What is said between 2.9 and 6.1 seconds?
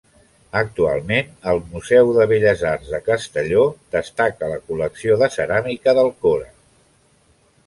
de Castelló, destaca la col·lecció de ceràmica